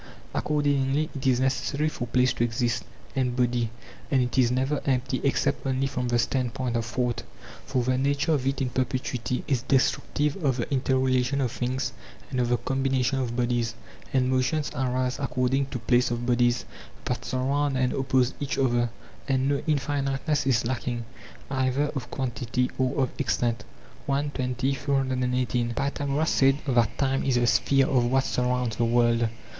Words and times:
Accordingly 0.33 1.11
it 1.15 1.27
is 1.27 1.39
necessary 1.39 1.87
for 1.87 2.07
place 2.07 2.33
to 2.33 2.43
exist, 2.43 2.85
and 3.15 3.35
body; 3.35 3.69
andit 4.11 4.35
is 4.39 4.51
never 4.51 4.81
empty 4.83 5.21
except 5.23 5.63
only 5.67 5.85
from 5.85 6.07
the 6.07 6.17
standpoint 6.17 6.75
of 6.75 6.85
thought, 6.85 7.21
for 7.67 7.83
the 7.83 7.99
nature 7.99 8.31
of 8.31 8.47
it 8.47 8.63
in 8.63 8.71
perpetuity 8.71 9.43
is 9.47 9.61
destructive 9.61 10.43
of 10.43 10.57
the 10.57 10.67
interrelation 10.73 11.39
of 11.39 11.51
things 11.51 11.93
and 12.31 12.39
of 12.39 12.49
the 12.49 12.57
combination 12.57 13.19
of 13.19 13.35
bodies; 13.35 13.75
and 14.11 14.27
motions 14.31 14.71
arise 14.73 15.19
according 15.19 15.67
to 15.67 15.77
place 15.77 16.09
of 16.09 16.25
bodies 16.25 16.65
that 17.05 17.23
surround 17.23 17.77
and 17.77 17.93
oppose 17.93 18.33
each 18.39 18.57
other; 18.57 18.89
and 19.27 19.47
no 19.47 19.61
infiniteness 19.67 20.47
is 20.47 20.65
lacking, 20.65 21.05
either 21.51 21.91
of 21.95 22.09
quantity 22.09 22.71
or 22.79 23.03
of 23.03 23.11
extent. 23.19 23.65
i. 24.09 24.23
20; 24.23 24.73
318. 24.73 25.75
Pythagoras 25.75 26.31
said 26.31 26.57
that 26.67 26.97
time 26.97 27.23
is 27.23 27.35
the 27.35 27.45
sphere 27.45 27.85
of 27.85 28.05
what 28.05 28.23
surrounds 28.23 28.77
the 28.77 28.85
world. 28.85 29.29